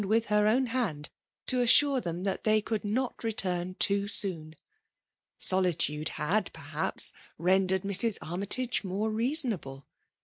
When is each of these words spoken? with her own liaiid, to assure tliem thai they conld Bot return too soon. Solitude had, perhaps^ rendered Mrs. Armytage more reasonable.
with 0.03 0.25
her 0.33 0.47
own 0.47 0.65
liaiid, 0.69 1.09
to 1.45 1.61
assure 1.61 2.01
tliem 2.01 2.23
thai 2.23 2.39
they 2.43 2.59
conld 2.59 2.95
Bot 2.95 3.23
return 3.23 3.75
too 3.75 4.07
soon. 4.07 4.55
Solitude 5.37 6.09
had, 6.17 6.51
perhaps^ 6.55 7.13
rendered 7.37 7.83
Mrs. 7.83 8.17
Armytage 8.19 8.83
more 8.83 9.11
reasonable. 9.11 9.85